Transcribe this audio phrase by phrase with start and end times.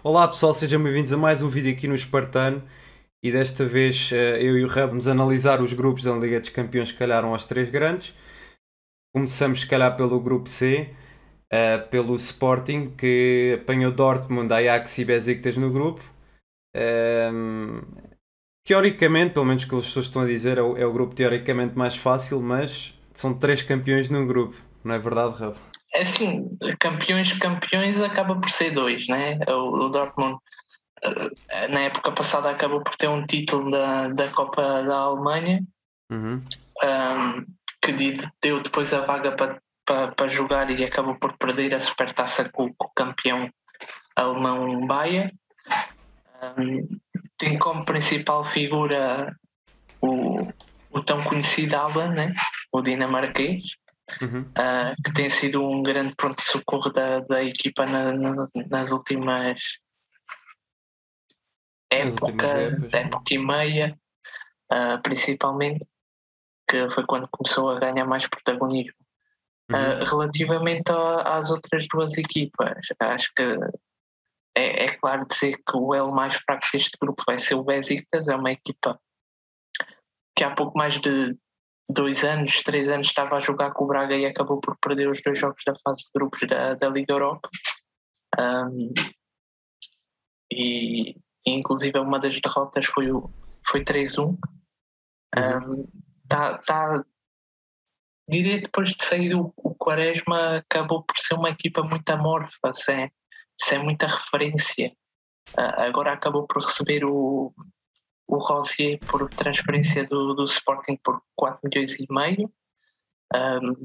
[0.00, 2.62] Olá pessoal, sejam bem-vindos a mais um vídeo aqui no Espartano
[3.20, 6.50] e desta vez eh, eu e o Rab vamos analisar os grupos da Liga dos
[6.50, 8.14] Campeões que calharam aos três grandes.
[9.12, 10.94] Começamos se calhar pelo grupo C,
[11.50, 16.00] eh, pelo Sporting que apanhou Dortmund, Ajax e Besiktas no grupo.
[16.76, 17.80] Ehm,
[18.64, 21.76] teoricamente, pelo menos que as pessoas estão a dizer, é o, é o grupo teoricamente
[21.76, 25.56] mais fácil, mas são três campeões num grupo, não é verdade, Rab?
[25.98, 29.36] É assim, campeões, campeões acaba por ser dois, né?
[29.48, 30.38] O, o Dortmund
[31.02, 35.60] eh, na época passada acabou por ter um título da, da Copa da Alemanha
[36.10, 36.40] Uhum.
[36.82, 37.44] um,
[37.82, 41.80] que de- deu depois a vaga para pa, pa jogar e acabou por perder a
[41.80, 43.50] supertaça com, com o campeão
[44.14, 45.34] alemão Bayer.
[46.56, 46.86] Um,
[47.36, 49.34] tem como principal figura
[50.00, 50.48] o,
[50.90, 52.32] o tão conhecido Alan, né?
[52.72, 53.64] o dinamarquês,
[54.22, 54.50] Uhum.
[54.56, 59.60] ah, que tem sido um grande pronto-socorro da, da equipa na- na- nas últimas
[61.90, 62.46] época,
[62.92, 63.98] época e meia,
[64.70, 65.86] ah, principalmente,
[66.68, 68.94] que foi quando começou a ganhar mais protagonismo.
[69.70, 69.76] Uhum.
[69.76, 73.42] Ah, relativamente a- às outras duas equipas, acho que
[74.54, 78.28] é, é claro dizer que o elo mais fraco deste grupo vai ser o Besiktas,
[78.28, 78.98] é uma equipa
[80.36, 81.36] que há pouco mais de
[81.88, 85.22] dois anos, três anos estava a jogar com o Braga e acabou por perder os
[85.22, 87.48] dois jogos da fase de grupos da, da Liga Europa.
[88.38, 88.92] Ahm,
[90.52, 91.16] e,
[91.46, 93.30] inclusive uma das derrotas foi, o,
[93.66, 94.36] foi 3-1.
[95.34, 95.86] Ahm,
[96.28, 97.04] tá, tá,
[98.28, 102.74] diria que depois de sair o, o Quaresma acabou por ser uma equipa muito amorfa,
[102.74, 103.10] sem,
[103.58, 104.92] sem muita referência.
[105.56, 107.54] Ah, agora acabou por receber o,
[108.28, 112.52] o Rosier por transferência do, do Sporting por 4 milhões e meio.
[113.34, 113.82] Um,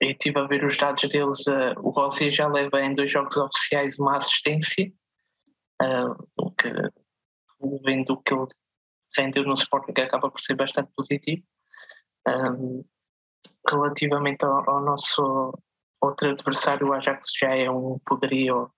[0.00, 1.46] eu estive a ver os dados deles.
[1.48, 4.92] ah, o Rosier já leva em dois jogos oficiais uma assistência,
[5.82, 6.68] ah, o que,
[7.84, 8.46] vendo o que ele
[9.16, 11.42] rendeu no Sporting, acaba por ser bastante positivo.
[12.28, 12.84] Um,
[13.68, 15.52] relativamente ao, ao nosso
[16.00, 18.70] outro adversário, o Ajax já é um poderio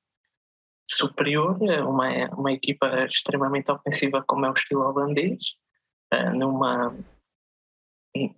[0.91, 5.39] superior, é uma, uma equipa extremamente ofensiva como é o estilo holandês,
[6.13, 6.97] eh, numa,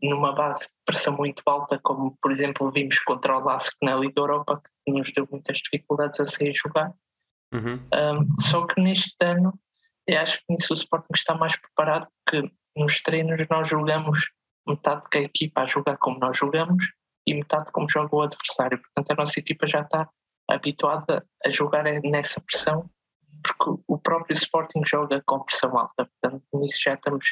[0.02, 4.20] numa base de pressão muito alta, como por exemplo vimos contra o Lask na Liga
[4.20, 6.92] Europa, que nos deu muitas dificuldades a sair jogar.
[7.52, 7.80] Uhum.
[7.94, 9.58] Um, só que neste ano
[10.06, 14.30] eu acho que nisso o Sporting está mais preparado porque nos treinos nós jogamos
[14.66, 16.84] metade da equipa a jogar como nós jogamos
[17.26, 18.80] e metade como joga o adversário.
[18.80, 20.08] Portanto, a nossa equipa já está
[20.50, 22.88] habituada a jogar nessa pressão
[23.42, 26.08] porque o próprio Sporting joga com pressão alta.
[26.20, 27.24] Portanto, nisso já estamos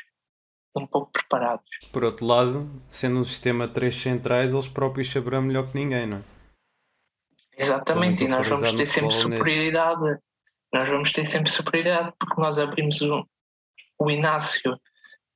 [0.76, 1.68] um pouco preparados.
[1.92, 6.06] Por outro lado, sendo um sistema de três centrais, eles próprios saberão melhor que ninguém,
[6.06, 6.22] não é?
[7.56, 10.18] Exatamente, e nós vamos ter sempre superioridade.
[10.72, 13.26] Nós vamos ter sempre superioridade porque nós abrimos o,
[13.98, 14.78] o Inácio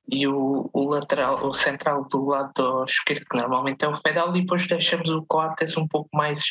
[0.07, 4.41] e o, o lateral, o central do lado esquerdo, que normalmente é o Fedal, e
[4.41, 6.41] depois deixamos o Coates um pouco mais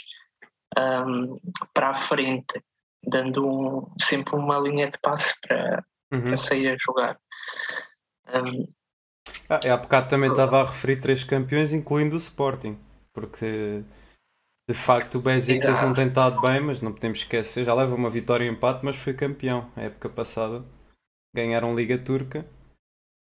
[0.76, 1.36] ahm,
[1.74, 2.62] para a frente,
[3.04, 6.22] dando um- sempre uma linha de passe para, Uhum.
[6.22, 7.18] para sair a jogar.
[8.26, 8.66] Ahm,
[9.48, 12.78] Ah, há bocado também estava a referir três campeões, incluindo o Sporting,
[13.12, 13.84] porque
[14.68, 18.10] de facto o Besiktas não tem estado bem, mas não podemos esquecer, já leva uma
[18.10, 20.64] vitória e um empate, mas foi campeão a época passada.
[21.34, 22.44] Ganharam Liga Turca.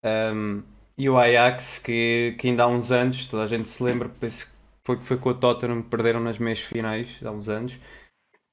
[0.03, 0.63] Um,
[0.97, 4.51] e o Ajax, que, que ainda há uns anos, toda a gente se lembra, penso
[4.51, 4.54] que
[4.85, 7.77] foi, foi com o Tottenham que perderam nas meias finais, há uns anos.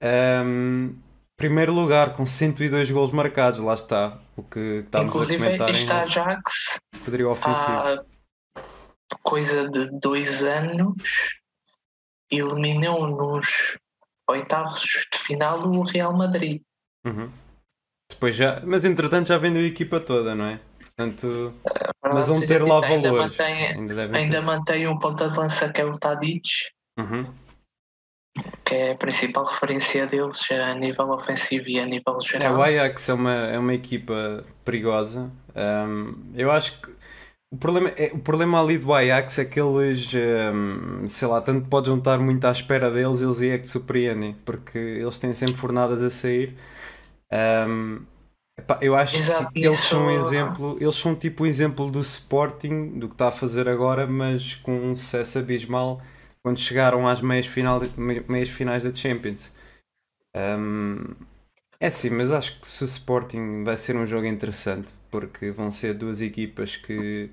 [0.03, 0.97] Um,
[1.37, 4.19] primeiro lugar, com 102 golos marcados, lá está.
[4.35, 7.73] O que estávamos a inclusive, comentar este Ajax poderio ofensivo.
[7.73, 8.05] há
[9.23, 10.97] coisa de dois anos
[12.31, 13.77] eliminou nos
[14.29, 16.63] oitavos de final o Real Madrid.
[17.05, 17.31] Uhum.
[18.11, 20.61] Depois já, mas entretanto já vendeu a equipa toda, não é?
[21.11, 21.53] Portanto,
[22.03, 23.37] mas vão ter lá ainda valores.
[23.39, 26.49] mantém, Ainda ainda mantém um ponta de lança que é o Tadic,
[26.99, 27.27] Uhum.
[28.65, 32.57] que é a principal referência deles a nível ofensivo e a nível É, geral.
[32.59, 35.31] o Ajax é uma, é uma equipa perigosa.
[35.55, 36.91] Um, eu acho que
[37.53, 40.11] o problema, é, o problema ali do Ajax é que eles,
[40.55, 43.71] um, sei lá, tanto podes não estar muito à espera deles, eles é que te
[43.71, 46.57] surpreendem, porque eles têm sempre fornadas a sair.
[47.31, 48.01] Um,
[48.59, 51.91] epá, eu acho Exato, que, eles isso- são um exemplo, eles são tipo o exemplo
[51.91, 56.01] do Sporting, do que está a fazer agora, mas com um sucesso abismal
[56.43, 59.53] quando chegaram às meias, final, me- meias finais da Champions.
[60.37, 61.15] Um,
[61.81, 65.71] é sim, mas acho que se o Sporting vai ser um jogo interessante, porque vão
[65.71, 67.31] ser duas equipas que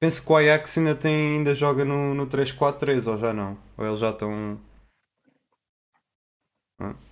[0.00, 3.58] penso que o Ajax ainda tem, ainda joga no, no 3-4-3 ou já não?
[3.78, 4.58] Ou eles já estão.
[6.80, 7.07] É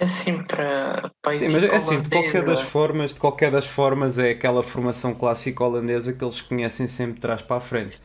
[0.00, 4.18] assim para, para Sim, mas é assim, de qualquer das formas, de qualquer das formas
[4.18, 8.00] é aquela formação clássica holandesa que eles conhecem sempre de trás para a frente.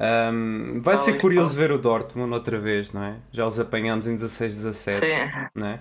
[0.00, 3.16] Um, vai ser curioso ver o Dortmund outra vez, não é?
[3.32, 5.80] Já os apanhamos em 16-17, não é?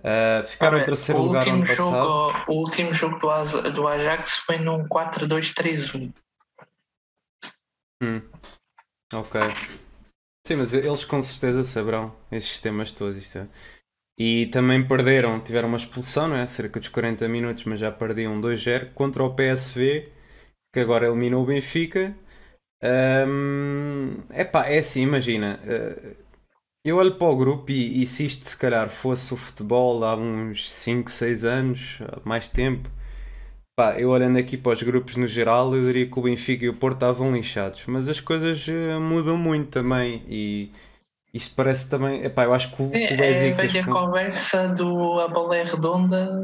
[0.00, 1.76] Uh, ficaram em terceiro lugar no passado.
[1.76, 6.12] Jogo, o último jogo do, do Ajax foi num 4-2-3-1.
[8.02, 8.20] Hum.
[9.14, 9.40] Ok.
[10.44, 13.16] Sim, mas eles com certeza saberão esses sistemas todos.
[13.16, 13.48] Isto é.
[14.18, 16.46] E também perderam, tiveram uma expulsão, não é?
[16.46, 20.12] Cerca dos 40 minutos, mas já perdiam 2-0 contra o PSV,
[20.72, 22.14] que agora eliminou o Benfica.
[22.82, 25.60] Um, epá, é assim, imagina.
[25.64, 26.16] Uh,
[26.84, 30.16] eu olho para o grupo e, e, se isto se calhar fosse o futebol há
[30.16, 32.90] uns 5, 6 anos, mais tempo,
[33.76, 36.68] pá, eu olhando aqui para os grupos no geral, eu diria que o Benfica e
[36.68, 37.84] o Porto estavam lixados.
[37.86, 40.72] Mas as coisas uh, mudam muito também e
[41.32, 42.22] isto parece também.
[42.22, 43.74] Epá, eu acho que o, é, o Besiktas.
[43.74, 46.42] É a velha conversa do a bola é redonda.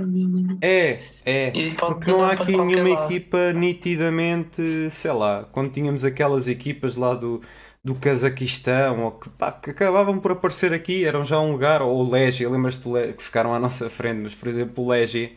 [0.63, 1.53] É, é.
[1.79, 3.05] Porque não há aqui nenhuma lado.
[3.05, 4.91] equipa nitidamente.
[4.91, 7.43] Sei lá, quando tínhamos aquelas equipas lá do,
[7.85, 11.83] do Cazaquistão ou que, pá, que acabavam por aparecer aqui, eram já um lugar.
[11.83, 15.37] Ou o Legi, lembras-te que ficaram à nossa frente, mas por exemplo o Legi.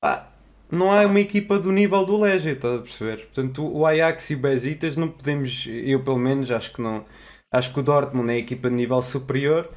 [0.00, 0.32] Pá,
[0.68, 3.18] não há uma equipa do nível do Legi, estás a perceber?
[3.26, 5.64] Portanto, o Ajax e o Besiktas não podemos.
[5.68, 7.04] Eu pelo menos acho que não
[7.50, 9.70] Acho que o Dortmund é a equipa de nível superior.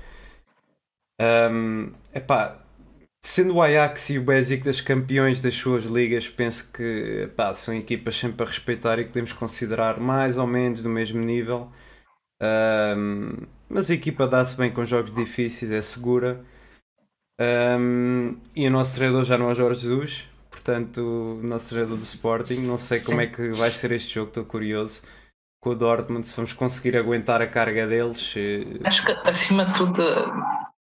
[1.21, 2.61] Um, epá,
[3.21, 4.25] sendo o Ajax e o
[4.63, 9.09] das campeões das suas ligas, penso que epá, são equipas sempre a respeitar e que
[9.09, 11.71] podemos considerar mais ou menos do mesmo nível.
[12.41, 16.43] Um, mas a equipa dá-se bem com jogos difíceis, é segura.
[17.39, 22.03] Um, e o nosso treinador já não é Jorge Jesus, portanto, o nosso treinador do
[22.03, 22.55] Sporting.
[22.61, 25.01] Não sei como é que vai ser este jogo, estou curioso
[25.61, 28.33] com o Dortmund, se vamos conseguir aguentar a carga deles.
[28.35, 30.03] Eh, Acho que acima de tudo,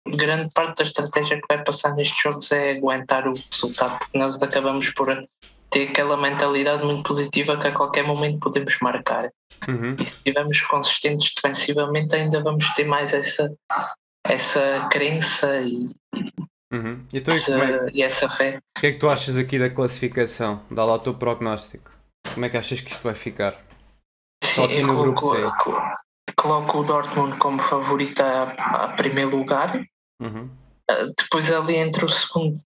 [0.07, 4.41] grande parte da estratégia que vai passar nestes jogos é aguentar o resultado, porque nós
[4.43, 5.09] acabamos por
[5.71, 9.31] ter aquela mentalidade muito positiva que a qualquer momento podemos marcar.
[9.67, 9.97] Uhum.
[9.99, 13.51] E se estivermos consistentes defensivamente, ainda vamos ter mais essa,
[14.27, 15.91] essa crença e,
[16.71, 17.03] uhum.
[17.11, 18.59] e, tu, essa, é, e essa fé.
[18.77, 20.61] O que é que tu achas aqui da classificação?
[20.71, 21.91] Dá lá o teu prognóstico.
[22.35, 23.66] Como é que achas que isto vai ficar?
[24.45, 25.39] Só no grupo C.
[26.37, 29.85] Coloco o Dortmund como favorito a, a primeiro lugar.
[30.21, 30.51] Uhum.
[30.91, 32.57] Uh, depois ali entre o segundo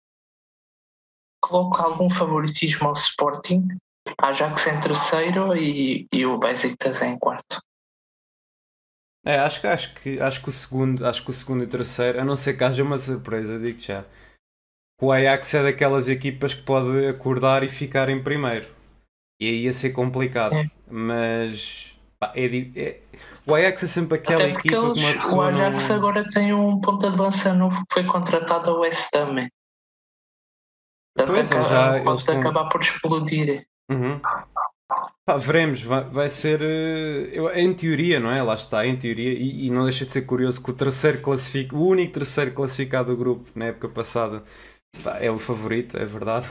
[1.50, 3.66] coloco algum favoritismo ao Sporting,
[4.18, 7.60] Ajax em terceiro e, e o Besiktas em quarto.
[9.24, 12.20] É, acho que, acho, que, acho que o segundo, acho que o segundo e terceiro,
[12.20, 14.04] a não ser que haja uma surpresa, digo já.
[15.00, 18.68] O Ajax é daquelas equipas que pode acordar e ficar em primeiro.
[19.40, 20.54] E aí ia ser complicado.
[20.54, 20.70] É.
[20.88, 22.46] Mas pá, é,
[22.76, 23.00] é,
[23.46, 25.36] o Ajax é sempre aquela Até equipa eles, que uma pessoa.
[25.36, 25.96] O Ajax não...
[25.96, 29.48] agora tem um ponta de lança novo que foi contratado ao West Ham.
[31.16, 32.38] Pois, já, pode estão...
[32.38, 33.66] acabar por explodir.
[33.90, 34.20] Uhum.
[35.24, 38.42] Pá, veremos, vai, vai ser eh, eu, em teoria, não é?
[38.42, 41.76] Lá está, em teoria, e, e, não deixa de ser curioso que o terceiro classifico,
[41.76, 44.42] o único terceiro classificado do grupo na época passada
[45.04, 46.46] pá, é o favorito, é verdade.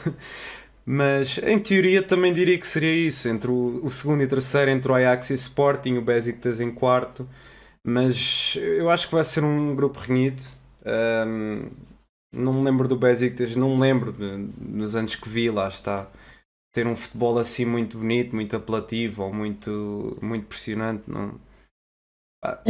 [0.92, 4.92] Mas em teoria também diria que seria isso, entre o, o segundo e terceiro, entre
[4.92, 7.30] o Ajax e o Sporting, o Besiktas em quarto.
[7.86, 10.42] Mas eu acho que vai ser um grupo renhido.
[11.28, 11.70] Um,
[12.34, 14.16] não me lembro do Besiktas, não me lembro
[14.60, 16.08] nos anos que vi, lá está.
[16.74, 21.04] Ter um futebol assim muito bonito, muito apelativo ou muito, muito pressionante.
[21.06, 21.36] Não,
[22.42, 22.62] Pá,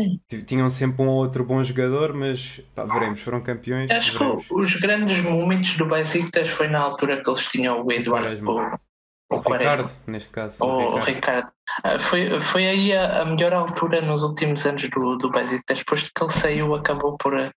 [0.47, 3.91] tinham sempre um ou outro bom jogador, mas pá, veremos, foram campeões.
[3.91, 4.47] Acho veremos.
[4.47, 8.49] que os grandes momentos do Besiktas foi na altura que eles tinham o Eduardo.
[8.49, 10.57] O, o, o Ricardo, neste caso.
[10.63, 11.05] O, o Ricardo.
[11.05, 11.51] Ricardo.
[11.83, 15.79] Ah, foi, foi aí a, a, melhor altura nos últimos anos do, do Besiktas.
[15.79, 17.51] Depois de que ele saiu, acabou por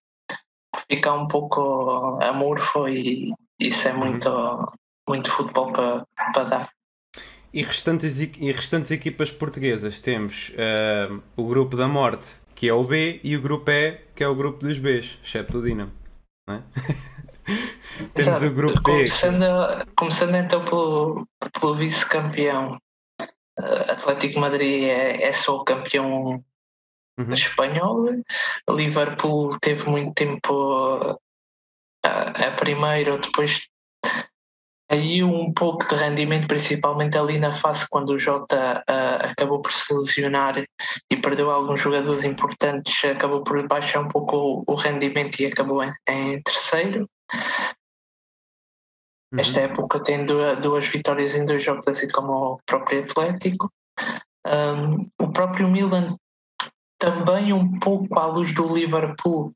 [0.87, 4.65] ficar um pouco amorfo e isso é muito, uhum.
[5.09, 6.69] muito futebol para, para dar.
[7.53, 12.83] E restantes, e restantes equipas portuguesas temos uh, o grupo da morte, que é o
[12.83, 15.91] B, e o grupo E, que é o grupo dos Bs, excepto o Dinamo.
[16.49, 16.61] É?
[18.15, 18.45] temos Exato.
[18.47, 18.81] o grupo B.
[18.81, 19.45] Começando,
[19.95, 21.27] começando então pelo,
[21.59, 22.79] pelo vice-campeão.
[23.59, 26.43] Uh, Atlético Madrid é, é só o campeão
[27.19, 27.33] uhum.
[27.33, 28.05] espanhol.
[28.67, 31.19] Liverpool teve muito tempo uh,
[32.03, 33.67] a primeiro, depois
[34.93, 39.71] aí um pouco de rendimento, principalmente ali na fase quando o Jota uh, acabou por
[39.71, 40.63] se lesionar
[41.09, 45.83] e perdeu alguns jogadores importantes, acabou por baixar um pouco o, o rendimento e acabou
[45.83, 47.09] em, em terceiro.
[49.33, 49.39] Uhum.
[49.39, 53.71] Esta época tem duas, duas, vitórias em dois jogos, assim como o próprio Atlético.
[54.45, 56.15] Um, o próprio Milan
[56.99, 59.51] também um pouco à luz do Liverpool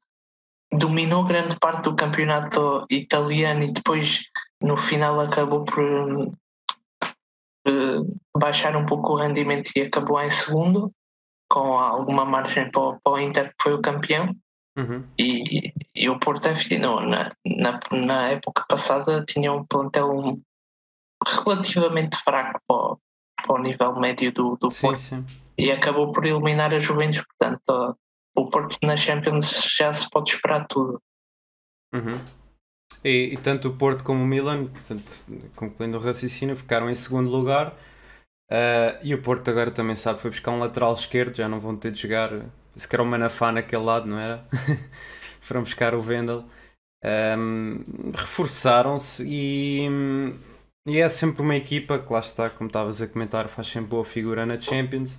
[0.71, 4.23] dominou grande parte do campeonato italiano e depois
[4.61, 5.79] no final acabou por
[7.67, 10.91] uh, baixar um pouco o rendimento e acabou em segundo,
[11.49, 14.35] com alguma margem para o, para o Inter, que foi o campeão.
[14.77, 15.03] Uhum.
[15.17, 20.39] E, e o Porto FC, não, na, na, na época passada, tinha um plantel
[21.25, 22.97] relativamente fraco para,
[23.43, 25.25] para o nível médio do, do Sim, Porto sim.
[25.57, 27.23] e acabou por eliminar a Juventus.
[27.25, 27.97] Portanto,
[28.35, 31.01] o Porto na Champions já se pode esperar tudo.
[31.93, 32.13] Uhum.
[33.07, 35.03] E, e tanto o Porto como o Milan, portanto,
[35.55, 37.73] concluindo o raciocínio, ficaram em segundo lugar.
[38.51, 41.75] Uh, e o Porto agora também sabe, foi buscar um lateral esquerdo, já não vão
[41.77, 42.31] ter de jogar.
[42.75, 44.45] Se quer o Manafá naquele lado, não era?
[45.41, 46.43] Foram buscar o Vendel.
[47.37, 49.87] Um, Reforçaram-se e,
[50.85, 54.03] e é sempre uma equipa que lá está, como estavas a comentar, faz sempre boa
[54.03, 55.17] figura na Champions.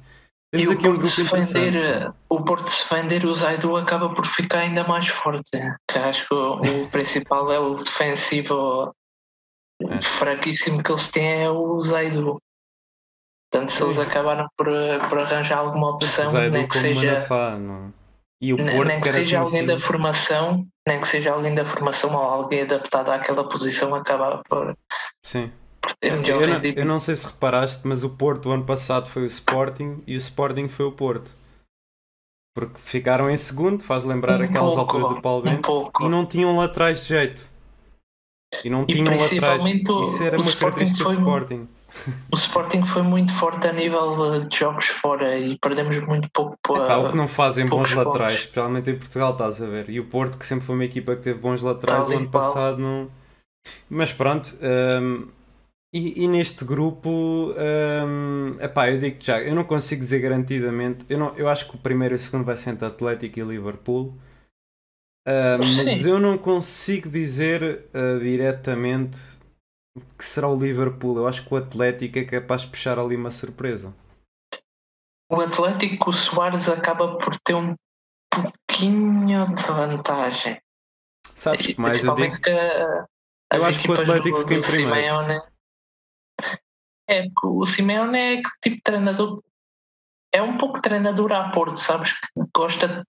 [0.55, 1.53] E Temos o aqui um Porto, grupo interessante.
[1.61, 5.51] vender, o Porto se vender, o Zaidu acaba por ficar ainda mais forte.
[5.91, 8.95] Que acho que o, o principal é o defensivo
[9.83, 10.01] É.
[10.03, 12.41] fraquíssimo que eles têm é o Zaidu.
[13.51, 14.67] Portanto, se eles acabaram por,
[15.09, 17.93] por arranjar alguma opção, Zaidu nem que seja, Manafá, não.
[18.41, 22.11] E o Porto nem que seja alguém da formação, nem que seja alguém da formação
[22.15, 24.77] ou alguém adaptado àquela posição, acaba por,
[25.25, 25.53] Sim.
[26.01, 26.79] Ter Assim, eu, não, rendimento.
[26.79, 30.15] eu não sei se reparaste, mas o Porto o ano passado foi o Sporting e
[30.15, 31.31] o Sporting foi o Porto.
[32.55, 36.05] Porque ficaram em segundo, faz lembrar Um aquelas pouco, alturas do Paulo um Bento, pouco.
[36.05, 37.49] e não tinham laterais de jeito.
[38.65, 39.29] E não E tinham laterais.
[39.29, 41.69] principalmente o- Isso era uma Sporting característica do Sporting.
[42.33, 46.77] O Sporting foi muito forte a nível de jogos fora e perdemos muito pouco por,
[46.87, 48.41] Pá, o que não fazem bons laterais, pontos.
[48.45, 49.89] especialmente em Portugal, estás a ver.
[49.89, 52.29] E o Porto, que sempre foi uma equipa que teve bons laterais, Tal o ano
[52.29, 53.09] passado não.
[53.89, 54.51] Mas pronto,
[55.01, 55.29] hum,
[55.93, 61.07] e, e neste grupo, hum, epá, eu digo já, eu não consigo dizer garantidamente.
[61.09, 63.43] Eu, não, eu acho que o primeiro e o segundo vai ser entre Atlético e
[63.43, 64.15] Liverpool.
[65.27, 69.19] Hum, mas eu não consigo dizer uh, diretamente
[70.17, 71.17] que será o Liverpool.
[71.17, 73.95] Eu acho que o Atlético é capaz de puxar ali uma surpresa.
[75.31, 77.75] O Atlético, o Soares acaba por ter um
[78.31, 80.61] pouquinho de vantagem.
[81.35, 82.41] Sabes que mais eu digo?
[82.41, 83.05] Que eh,
[83.51, 84.95] as Eu acho que o Atlético fica em primeiro.
[84.95, 85.58] Simeone.
[87.09, 89.43] É, porque o Simeone é que tipo de treinador.
[90.33, 92.13] É um pouco treinador a Porto, sabes?
[92.13, 93.03] Que gosta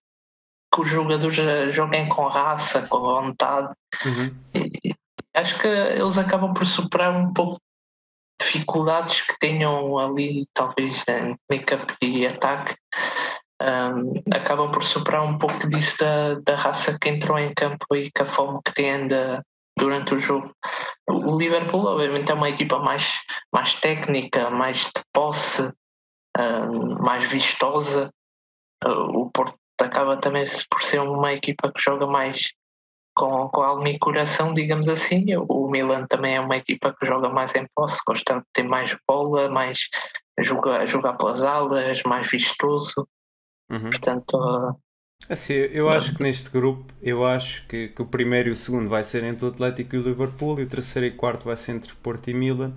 [0.74, 1.36] que os jogadores
[1.74, 3.74] joguem com raça, com vontade.
[4.06, 4.34] Uhum.
[4.54, 4.94] E
[5.34, 7.60] acho que eles acabam por superar um pouco
[8.40, 12.74] dificuldades que tenham ali, talvez em make-up e ataque.
[13.62, 18.10] Um, acabam por superar um pouco disso da, da raça que entrou em campo e
[18.16, 19.42] com a fome que têm da-
[19.80, 20.54] durante o jogo.
[21.08, 23.18] O Liverpool, obviamente, é uma equipa mais,
[23.52, 25.72] mais técnica, mais de posse,
[26.38, 28.12] um, mais vistosa.
[28.84, 32.52] Uh, o Porto acaba também por ser uma equipa que joga mais
[33.16, 35.24] com, com alma e coração, digamos assim.
[35.48, 38.94] O Milan também é uma equipa que joga mais em posse, gosta de ter mais
[39.08, 39.88] bola, mais
[40.38, 43.08] jogar, jogar pelas alas, mais vistoso.
[43.70, 43.90] Uhum.
[43.90, 44.78] Portanto, uh,
[45.28, 48.88] Assim, eu acho que neste grupo, eu acho que, que o primeiro e o segundo
[48.88, 51.72] vai ser entre o Atlético e o Liverpool e o terceiro e quarto vai ser
[51.72, 52.74] entre Porto e Milan.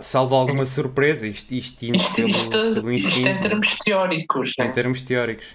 [0.00, 4.72] Salvo alguma surpresa, isto, isto isto, isto, isto em termos teóricos, em né?
[4.72, 5.46] termos teóricos.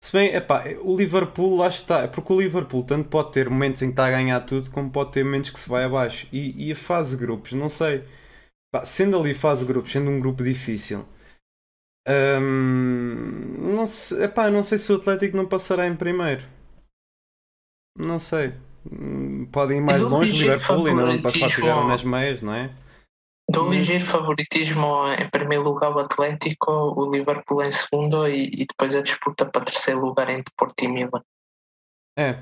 [0.00, 3.82] Se bem, epá, o Liverpool lá está, é porque o Liverpool tanto pode ter momentos
[3.82, 6.26] em que está a ganhar tudo, como pode ter momentos que se vai abaixo.
[6.32, 8.04] E, e a fase de grupos, não sei.
[8.70, 11.06] Pá, sendo ali fase de grupos, sendo um grupo difícil,
[12.40, 16.42] hum, não, sei, epá, não sei se o Atlético não passará em primeiro.
[17.96, 18.54] Não sei.
[19.52, 22.70] Podem ir mais dou longe, Liverpool, ainda ano passado favoritismo tiveram nas meias, não é?
[23.50, 28.66] Dou Mas- ligeiro favoritismo em primeiro lugar o Atlético, o Liverpool em segundo e, e
[28.66, 31.22] depois a disputa para terceiro lugar entre Porto e Milan.
[32.18, 32.38] É,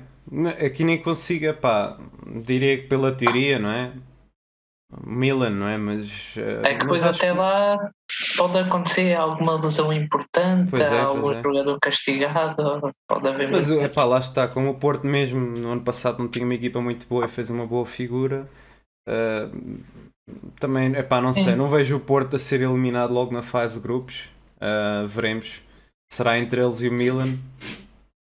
[0.65, 1.97] aqui nem consigo, pá,
[2.43, 3.93] diria que pela teoria, não é?
[5.05, 5.77] Milan, não é?
[5.77, 6.33] Mas.
[6.37, 7.91] eh, É que depois até que- lá
[8.37, 11.41] pode acontecer alguma lesão importante, Pois é, pois algum é.
[11.41, 16.19] jogador castigado, pode haver Mas epá, lá está, como o Porto mesmo no ano passado
[16.19, 18.47] não tinha uma equipa muito boa e fez uma boa figura,
[19.07, 19.49] eh,
[20.59, 23.83] também, epá, não sei, não vejo o Porto a ser eliminado logo na fase de
[23.83, 24.29] grupos.
[24.59, 25.61] Eh, veremos.
[26.11, 27.37] Será entre eles e o Milan.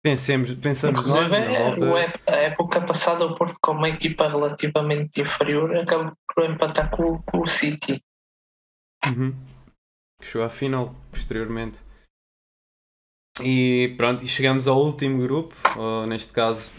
[0.03, 2.31] Pensemos, pensamos Inclusive, é, volta.
[2.31, 7.41] a época passada o Porto com uma equipa relativamente inferior acabou por empatar com, com
[7.41, 8.01] o City.
[9.05, 9.33] Uhum.
[10.21, 11.79] Que chegou à final, posteriormente.
[13.43, 16.69] E pronto, e chegamos ao último grupo, ou neste caso,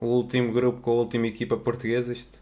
[0.00, 2.12] o último grupo com a última equipa portuguesa.
[2.12, 2.38] Isto,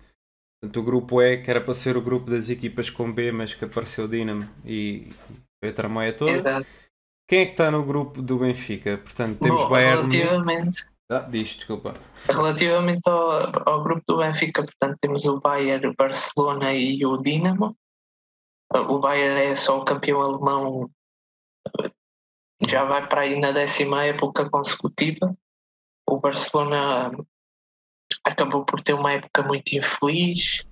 [0.60, 3.52] portanto, o grupo E, que era para ser o grupo das equipas com B, mas
[3.52, 5.10] que apareceu o Dinamo e
[5.60, 6.30] foi a tramóia toda.
[6.30, 6.66] Exato.
[7.28, 8.98] Quem é que está no grupo do Benfica?
[8.98, 11.94] Portanto, temos Bom, Bayern relativamente, Ah, diz, desculpa.
[12.28, 17.76] Relativamente ao, ao grupo do Benfica, portanto, temos o Bayern, o Barcelona e o Dinamo.
[18.72, 20.90] O Bayern é só o campeão alemão,
[22.66, 25.36] já vai para aí na décima época consecutiva.
[26.08, 27.10] O Barcelona
[28.24, 30.64] acabou por ter uma época muito infeliz,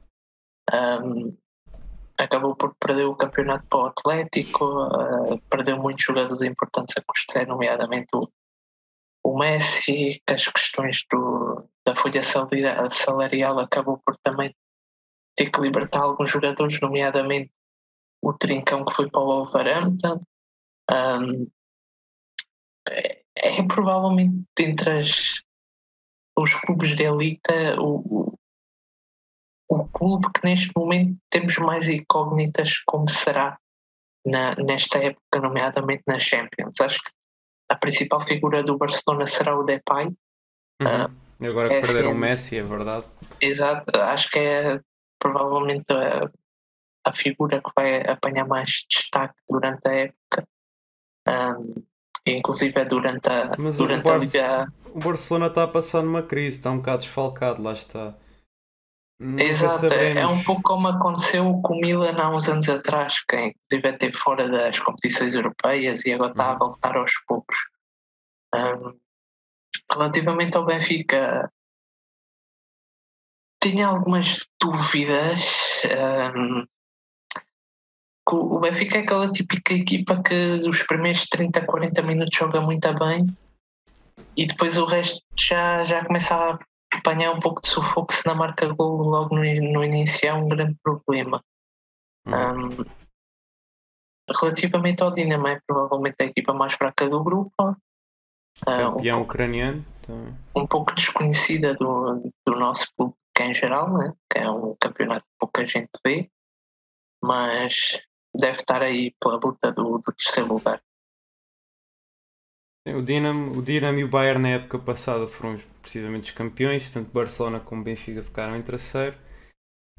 [1.05, 1.37] um,
[2.19, 7.47] acabou por perder o campeonato para o Atlético, uh, perdeu muitos jogadores importantes a custo
[7.47, 8.29] nomeadamente o,
[9.25, 14.55] o Messi, que as questões do, da folha salarial acabou por também
[15.37, 17.53] ter que libertar alguns jogadores, nomeadamente
[18.23, 20.23] o Trincão que foi para o Wolverhampton.
[20.91, 21.43] Um,
[22.88, 25.41] é, é, provavelmente entre as,
[26.37, 28.38] os clubes de elite o, o,
[29.69, 33.59] o, clube que neste momento temos mais incógnitas como será
[34.26, 36.81] na, nesta época, nomeadamente na Champions.
[36.81, 37.11] Acho que
[37.71, 40.07] a principal figura do Barcelona será o Depay.
[40.81, 41.05] Uhum.
[41.41, 43.07] Uh, agora que é perderam assim, o Messi, é verdade.
[43.41, 44.81] Exato, acho que é
[45.19, 46.31] provavelmente a,
[47.05, 50.49] a, figura que vai apanhar mais destaque durante a época.
[51.29, 51.85] Um,
[52.27, 54.73] inclusive é durante a, Mas durante o, a Liga.
[54.95, 58.15] O Barcelona está a passar numa crise, está um bocado desfalcado, lá está.
[59.19, 63.25] Nunca Exato, é, é um pouco como aconteceu com o Milan há uns anos atrás,
[63.25, 66.59] que inclusive esteve fora das competições europeias e agora está a uhum.
[66.59, 67.57] voltar aos poucos.
[68.53, 68.99] Um,
[69.91, 71.49] relativamente ao Benfica,
[73.63, 75.83] tinha algumas dúvidas.
[76.35, 76.67] Um,
[78.35, 80.35] o Benfica é aquela típica equipa que
[80.69, 83.27] os primeiros 30, 40 minutos joga muito bem
[84.37, 86.59] e depois o resto já, já começa a
[86.93, 90.49] apanhar um pouco de sufoco se na marca gol logo no, no início é um
[90.49, 91.43] grande problema.
[92.27, 92.33] Hum.
[92.33, 92.85] Um,
[94.41, 97.77] relativamente ao Dinamo, é provavelmente a equipa mais fraca do grupo.
[98.65, 99.85] Campeão um pouco, ucraniano.
[100.01, 100.39] Então...
[100.55, 104.15] Um pouco desconhecida do, do nosso público em geral, né?
[104.31, 106.31] que é um campeonato que pouca gente vê,
[107.23, 108.01] mas
[108.35, 110.81] deve estar aí pela luta do, do terceiro lugar.
[112.87, 117.12] O Dinamo, o Dinamo e o Bayern na época passada foram precisamente os campeões, tanto
[117.12, 119.16] Barcelona como Benfica ficaram em terceiro.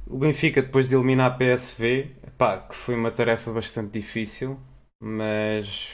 [0.06, 4.60] O Benfica, depois de eliminar a PSV, pá, que foi uma tarefa bastante difícil,
[5.02, 5.91] mas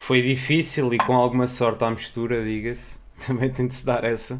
[0.00, 2.96] foi difícil e com alguma sorte à mistura, diga-se.
[3.26, 4.36] Também tem de se dar essa.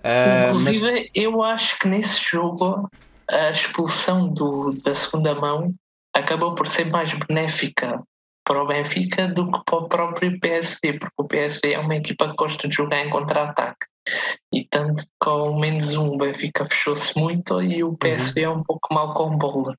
[0.00, 1.10] Uh, Inclusive, mas...
[1.14, 2.90] eu acho que nesse jogo
[3.30, 5.72] a expulsão do, da segunda mão
[6.14, 8.02] acabou por ser mais benéfica
[8.44, 12.28] para o Benfica do que para o próprio PSV, porque o PSV é uma equipa
[12.28, 13.86] que gosta de jogar em contra-ataque.
[14.52, 18.52] E tanto com menos um, o Benfica fechou-se muito e o PSV uhum.
[18.52, 19.76] é um pouco mal com bola.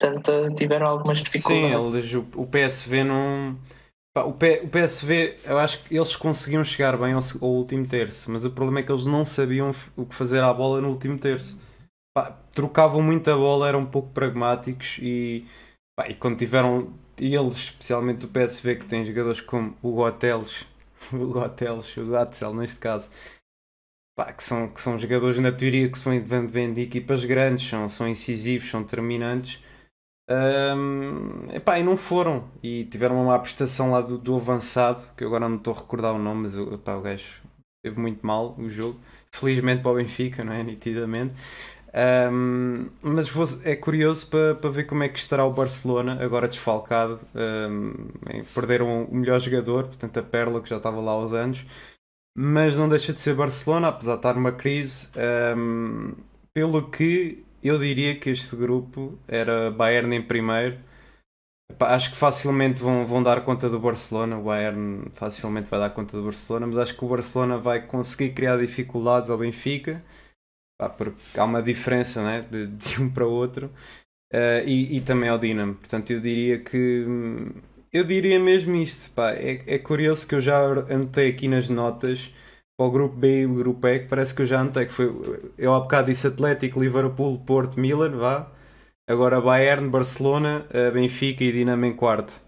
[0.00, 2.10] Portanto, tiveram algumas dificuldades.
[2.10, 3.56] Sim, eles, o, PSV não.
[4.16, 8.30] O, P, o PSV, eu acho que eles conseguiam chegar bem ao, ao, último terço,
[8.30, 11.16] mas o problema é que eles não sabiam o que fazer à bola no último
[11.16, 11.58] terço.
[12.12, 15.46] Pá, trocavam muito a bola, eram um pouco pragmáticos e,
[15.96, 20.66] pá, e quando tiveram eles, especialmente o PSV, que tem jogadores como o Goteles,
[21.12, 23.10] o Goteles, o Gatzel neste caso,
[24.16, 27.68] pá, que, são, que são jogadores na teoria que se vão vendo de equipas grandes,
[27.68, 29.60] são, são incisivos, são determinantes.
[30.30, 35.24] Um, epá, e não foram e tiveram uma má prestação lá do, do avançado que
[35.24, 37.42] agora não estou a recordar o nome mas epá, o gajo
[37.84, 38.98] teve muito mal o jogo
[39.34, 40.62] felizmente para o Benfica, não é?
[40.62, 41.34] Nitidamente
[41.94, 43.28] um, mas
[43.66, 47.20] é curioso para, para ver como é que estará o Barcelona, agora desfalcado.
[47.34, 48.08] Um,
[48.54, 51.64] perderam o melhor jogador, portanto a Perla, que já estava lá aos anos.
[52.36, 55.08] Mas não deixa de ser Barcelona, apesar de estar numa crise.
[55.56, 56.14] Um,
[56.54, 60.78] pelo que eu diria que este grupo era Bayern em primeiro.
[61.80, 64.38] Acho que facilmente vão, vão dar conta do Barcelona.
[64.38, 68.32] O Bayern facilmente vai dar conta do Barcelona, mas acho que o Barcelona vai conseguir
[68.34, 70.02] criar dificuldades ao Benfica
[70.78, 73.66] pá, porque há uma diferença né, de, de um para o outro
[74.32, 75.74] uh, e, e, também ao Dinamo.
[75.74, 77.06] Portanto, eu diria que
[77.92, 79.10] eu diria mesmo isto.
[79.12, 82.32] Pá, é, é curioso que eu já anotei aqui nas notas
[82.76, 84.92] para o grupo B e o grupo E, que parece que eu já anotei que
[84.92, 85.06] foi.
[85.58, 88.50] Eu há bocado disse Atlético, Liverpool, Porto, Milan, vá.
[89.08, 92.40] Agora Bayern, Barcelona, eh, Benfica e Dinamo em quarto.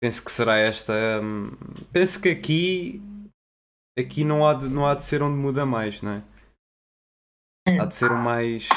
[0.00, 0.92] Penso que será esta.
[1.22, 1.50] Um,
[1.92, 3.02] penso que aqui
[3.98, 6.22] aqui não há, de, não há de ser onde muda mais, não é?
[7.66, 8.68] Há de ser o mais.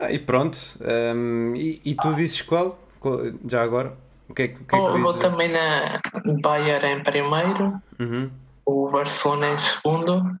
[0.00, 0.58] Ah, e pronto.
[0.80, 2.78] Um, e, e, tu dizes qual?
[3.46, 3.96] Já agora?
[4.28, 6.00] O que é, que, que, é que Vou também na
[6.40, 8.30] Bayern em primeiro, uhum.
[8.64, 10.38] o Barcelona em segundo,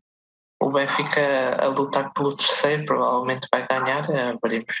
[0.60, 4.74] o Benfica a lutar pelo terceiro, provavelmente vai ganhar, abrimos.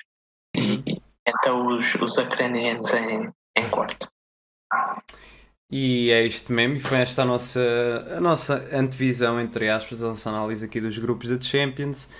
[0.56, 0.82] Uhum.
[0.86, 4.08] E, então os, os ucranianos em, em quarto.
[5.74, 7.60] E é isto mesmo, e foi esta a nossa,
[8.14, 12.10] a nossa antevisão, entre aspas, a nossa análise aqui dos grupos da Champions.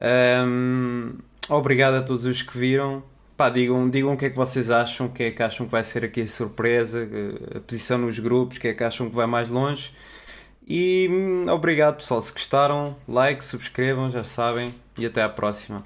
[0.00, 3.02] Um, obrigado a todos os que viram.
[3.36, 5.72] Pá, digam, digam o que é que vocês acham, o que é que acham que
[5.72, 7.08] vai ser aqui a surpresa,
[7.56, 9.92] a posição nos grupos, o que é que acham que vai mais longe.
[10.64, 15.84] E hum, obrigado pessoal, se gostaram, like, subscrevam, já sabem, e até à próxima.